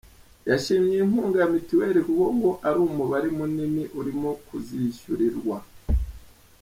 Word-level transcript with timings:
Yashimye 0.49 0.93
iyi 0.95 1.03
nkunga 1.09 1.37
ya 1.41 1.49
mituweli 1.53 1.99
kuko 2.07 2.25
ngo 2.37 2.51
ari 2.67 2.79
umubare 2.87 3.27
munini 3.37 3.83
urimo 3.99 4.29
kuzishyurirwa. 4.45 5.57